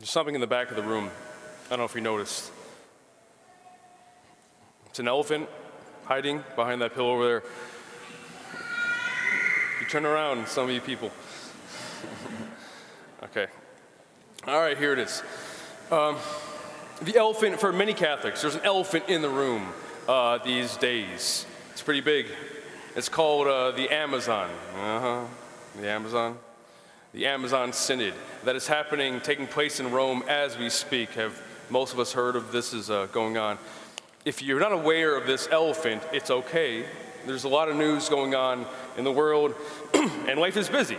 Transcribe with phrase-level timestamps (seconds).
[0.00, 1.10] There's something in the back of the room.
[1.66, 2.50] I don't know if you noticed.
[4.86, 5.46] It's an elephant
[6.06, 7.42] hiding behind that pillow over there.
[9.78, 11.10] You turn around, some of you people.
[13.24, 13.48] okay.
[14.48, 15.22] All right, here it is.
[15.90, 16.16] Um,
[17.02, 19.68] the elephant, for many Catholics, there's an elephant in the room
[20.08, 21.44] uh, these days.
[21.72, 22.28] It's pretty big.
[22.96, 24.48] It's called uh, the Amazon.
[24.76, 25.24] Uh huh.
[25.78, 26.38] The Amazon.
[27.12, 28.14] The Amazon Synod
[28.44, 31.10] that is happening, taking place in Rome as we speak.
[31.14, 33.58] Have most of us heard of this is uh, going on?
[34.24, 36.84] If you're not aware of this elephant, it's okay.
[37.26, 38.64] There's a lot of news going on
[38.96, 39.56] in the world,
[39.94, 40.98] and life is busy.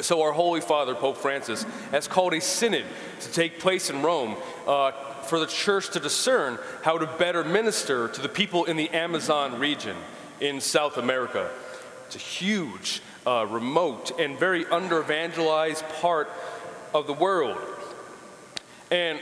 [0.00, 2.84] So, our Holy Father, Pope Francis, has called a synod
[3.20, 4.90] to take place in Rome uh,
[5.22, 9.60] for the church to discern how to better minister to the people in the Amazon
[9.60, 9.96] region
[10.40, 11.48] in South America.
[12.06, 16.30] It's a huge, uh, remote, and very under evangelized part
[16.94, 17.58] of the world.
[18.90, 19.20] And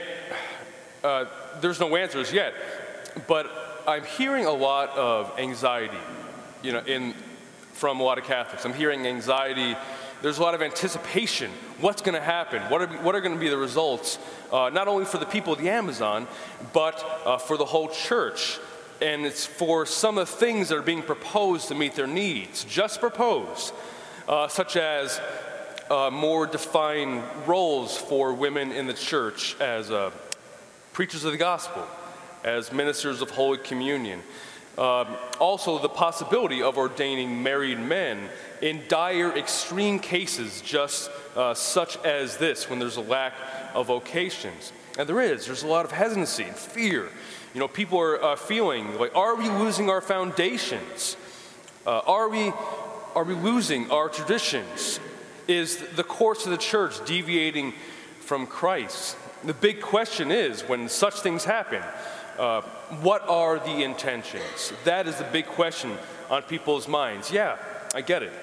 [1.03, 1.25] uh,
[1.61, 2.53] there's no answers yet,
[3.27, 5.97] but I'm hearing a lot of anxiety,
[6.61, 7.13] you know, in,
[7.73, 8.65] from a lot of Catholics.
[8.65, 9.75] I'm hearing anxiety
[10.21, 11.51] there's a lot of anticipation.
[11.79, 12.61] What's going to happen?
[12.63, 14.19] What are, what are going to be the results,
[14.51, 16.27] uh, not only for the people of the Amazon,
[16.73, 18.59] but uh, for the whole church?
[19.01, 22.63] And it's for some of the things that are being proposed to meet their needs,
[22.65, 23.73] just proposed,
[24.27, 25.19] uh, such as
[25.89, 30.11] uh, more defined roles for women in the church as uh,
[30.93, 31.85] preachers of the gospel,
[32.43, 34.21] as ministers of Holy Communion.
[34.77, 35.07] Um,
[35.39, 38.29] also, the possibility of ordaining married men
[38.61, 43.33] in dire, extreme cases, just uh, such as this, when there's a lack
[43.73, 44.71] of vocations.
[44.97, 47.09] And there is, there's a lot of hesitancy and fear.
[47.53, 51.17] You know, people are uh, feeling like, are we losing our foundations?
[51.85, 52.53] Uh, are, we,
[53.15, 54.99] are we losing our traditions?
[55.47, 57.73] Is the course of the church deviating
[58.19, 59.17] from Christ?
[59.43, 61.83] The big question is when such things happen,
[62.37, 62.61] uh,
[63.01, 64.71] what are the intentions?
[64.85, 65.97] That is the big question
[66.29, 67.31] on people's minds.
[67.31, 67.57] Yeah,
[67.93, 68.33] I get it.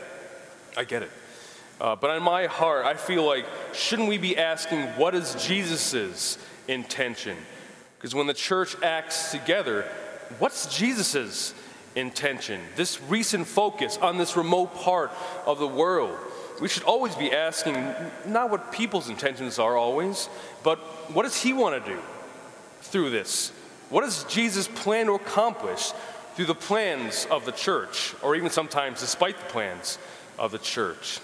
[0.77, 1.11] I get it.
[1.81, 6.37] Uh, but in my heart, I feel like, shouldn't we be asking what is Jesus'
[6.67, 7.37] intention?
[7.97, 9.83] Because when the church acts together,
[10.39, 11.55] what's Jesus'
[11.99, 12.61] intention?
[12.77, 15.11] This recent focus on this remote part
[15.47, 16.17] of the world.
[16.61, 17.75] We should always be asking
[18.27, 20.29] not what people's intentions are always,
[20.65, 20.79] but
[21.13, 22.01] what does he want to do
[22.83, 23.51] through this?
[23.91, 25.93] What does Jesus plan to accomplish
[26.39, 29.99] through the plans of the church, or even sometimes despite the plans
[30.39, 31.19] of the church.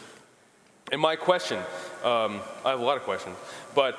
[0.91, 1.59] And my question
[2.03, 3.37] um, I have a lot of questions,
[3.77, 3.97] but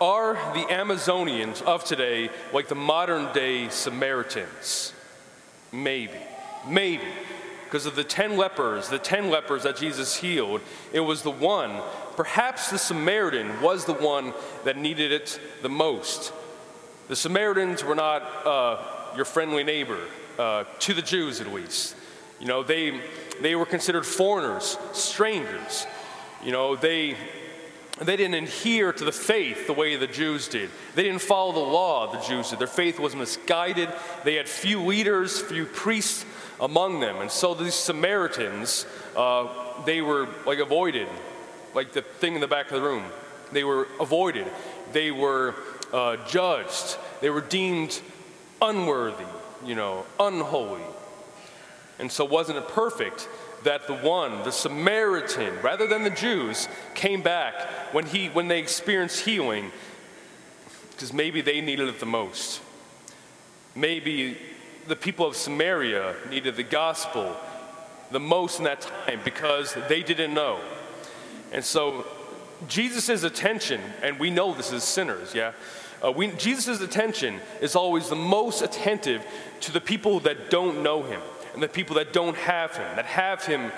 [0.00, 4.92] are the Amazonians of today like the modern day Samaritans?
[5.72, 6.18] Maybe.
[6.66, 7.04] Maybe.
[7.64, 10.62] Because of the 10 lepers, the 10 lepers that Jesus healed,
[10.92, 11.82] it was the one,
[12.16, 14.32] perhaps the Samaritan was the one
[14.64, 16.32] that needed it the most.
[17.08, 18.82] The Samaritans were not uh,
[19.16, 20.00] your friendly neighbor,
[20.38, 21.94] uh, to the Jews at least.
[22.40, 23.00] You know, they,
[23.40, 25.86] they were considered foreigners, strangers.
[26.42, 27.16] You know, they,
[28.00, 30.70] they didn't adhere to the faith the way the Jews did.
[30.94, 32.58] They didn't follow the law the Jews did.
[32.58, 33.88] Their faith was misguided.
[34.24, 36.24] They had few leaders, few priests
[36.60, 37.16] among them.
[37.20, 38.86] And so these Samaritans,
[39.16, 41.08] uh, they were like avoided,
[41.74, 43.04] like the thing in the back of the room.
[43.52, 44.46] They were avoided.
[44.92, 45.54] They were
[45.92, 46.96] uh, judged.
[47.20, 48.00] They were deemed
[48.60, 49.24] unworthy,
[49.64, 50.82] you know, unholy.
[51.98, 53.28] And so, wasn't it perfect
[53.64, 57.54] that the one, the Samaritan, rather than the Jews, came back
[57.92, 59.72] when, he, when they experienced healing?
[60.90, 62.60] Because maybe they needed it the most.
[63.74, 64.36] Maybe
[64.86, 67.36] the people of Samaria needed the gospel
[68.10, 70.58] the most in that time because they didn't know.
[71.52, 72.06] And so,
[72.66, 75.52] Jesus' attention, and we know this as sinners, yeah?
[76.02, 79.24] Uh, Jesus' attention is always the most attentive
[79.60, 81.20] to the people that don't know him
[81.54, 83.72] and the people that don't have him, that have him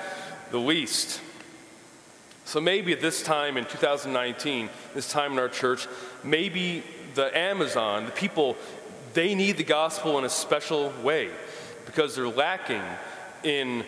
[0.50, 1.20] the least.
[2.44, 5.86] So maybe at this time in 2019, this time in our church,
[6.24, 6.82] maybe
[7.14, 8.56] the Amazon, the people,
[9.14, 11.30] they need the gospel in a special way
[11.86, 12.82] because they're lacking
[13.42, 13.84] in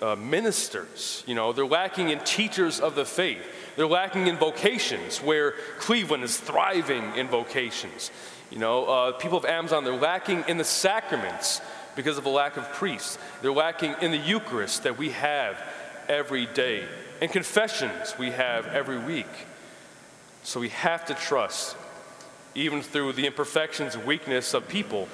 [0.00, 1.22] uh, ministers.
[1.26, 3.42] You know, they're lacking in teachers of the faith.
[3.76, 8.10] They're lacking in vocations, where Cleveland is thriving in vocations.
[8.50, 11.62] You know, uh, people of Amazon, they're lacking in the sacraments
[11.96, 13.18] because of a lack of priests.
[13.40, 15.62] They're lacking in the Eucharist that we have
[16.08, 16.84] every day,
[17.20, 19.46] and confessions we have every week.
[20.42, 21.76] So we have to trust,
[22.54, 25.08] even through the imperfections and weakness of people,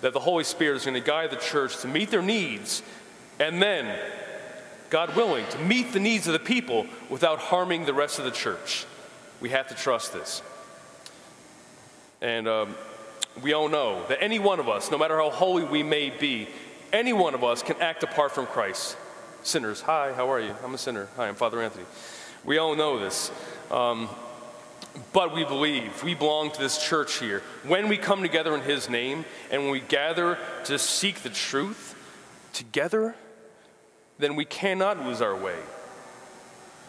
[0.00, 2.82] that the Holy Spirit is going to guide the church to meet their needs,
[3.40, 3.98] and then,
[4.90, 8.30] God willing, to meet the needs of the people without harming the rest of the
[8.30, 8.86] church.
[9.40, 10.42] We have to trust this.
[12.20, 12.74] And um,
[13.42, 16.48] we all know that any one of us, no matter how holy we may be,
[16.92, 18.96] any one of us can act apart from Christ.
[19.42, 20.54] Sinners, hi, how are you?
[20.64, 21.08] I'm a sinner.
[21.16, 21.84] Hi, I'm Father Anthony.
[22.44, 23.30] We all know this.
[23.70, 24.08] Um,
[25.12, 27.42] but we believe, we belong to this church here.
[27.64, 31.94] When we come together in His name and when we gather to seek the truth
[32.52, 33.14] together,
[34.18, 35.58] then we cannot lose our way.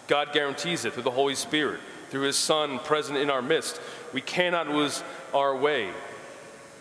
[0.07, 1.79] God guarantees it through the Holy Spirit,
[2.09, 3.79] through His Son present in our midst.
[4.11, 5.03] We cannot lose
[5.33, 5.91] our way.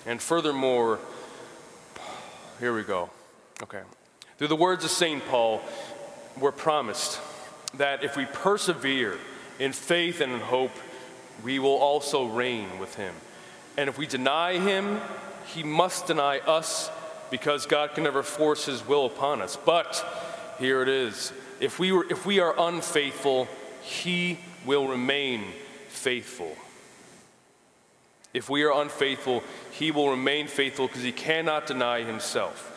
[0.08, 1.00] And furthermore,
[2.60, 3.10] here we go.
[3.62, 3.82] Okay.
[4.38, 5.22] Through the words of St.
[5.26, 5.60] Paul,
[6.40, 7.20] we're promised
[7.74, 9.18] that if we persevere
[9.58, 10.70] in faith and in hope,
[11.44, 13.14] we will also reign with him.
[13.76, 14.98] And if we deny him,
[15.44, 16.90] he must deny us
[17.30, 19.58] because God can never force his will upon us.
[19.62, 20.02] But
[20.58, 23.46] here it is if we, were, if we are unfaithful,
[23.82, 25.44] he will remain
[25.88, 26.56] faithful.
[28.34, 29.42] If we are unfaithful,
[29.72, 32.74] he will remain faithful because he cannot deny himself.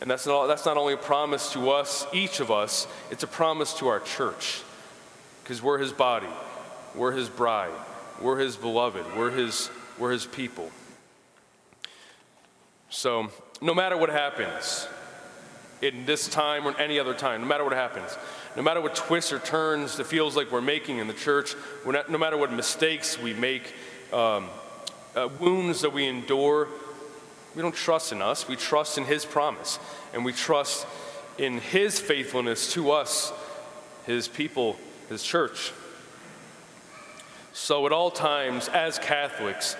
[0.00, 3.26] And that's not, that's not only a promise to us, each of us, it's a
[3.26, 4.62] promise to our church
[5.42, 6.28] because we're his body,
[6.94, 7.72] we're his bride,
[8.20, 10.70] we're his beloved, we're his, we're his people.
[12.90, 14.86] So, no matter what happens
[15.82, 18.16] in this time or any other time, no matter what happens,
[18.56, 21.54] no matter what twists or turns it feels like we're making in the church,
[21.84, 23.74] not, no matter what mistakes we make,
[24.12, 24.48] um,
[25.16, 26.68] uh, wounds that we endure,
[27.54, 28.46] we don't trust in us.
[28.46, 29.78] We trust in His promise.
[30.14, 30.86] And we trust
[31.38, 33.32] in His faithfulness to us,
[34.06, 34.76] His people,
[35.08, 35.72] His church.
[37.52, 39.76] So, at all times, as Catholics,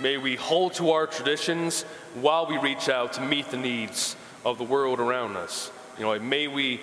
[0.00, 1.82] may we hold to our traditions
[2.14, 5.70] while we reach out to meet the needs of the world around us.
[5.98, 6.80] You know, may we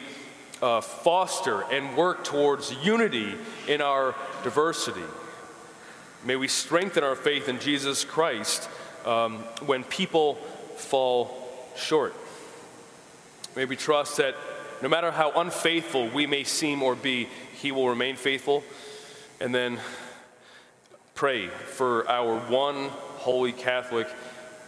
[0.62, 3.36] uh, foster and work towards unity
[3.68, 5.04] in our diversity.
[6.24, 8.70] May we strengthen our faith in Jesus Christ
[9.06, 10.36] um, when people
[10.76, 11.36] fall
[11.76, 12.14] short.
[13.56, 14.36] May we trust that
[14.84, 17.28] no matter how unfaithful we may seem or be,
[17.60, 18.64] He will remain faithful.
[19.40, 19.80] And then
[21.16, 24.08] pray for our one holy Catholic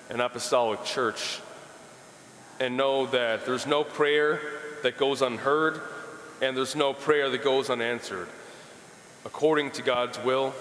[0.09, 1.39] and Apostolic Church.
[2.59, 4.41] And know that there's no prayer
[4.81, 5.79] that goes unheard,
[6.41, 8.27] and there's no prayer that goes unanswered.
[9.23, 10.53] According to God's will,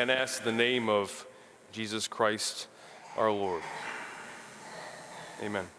[0.00, 1.26] and ask the name of
[1.72, 2.68] Jesus Christ
[3.18, 3.62] our Lord.
[5.42, 5.66] Amen.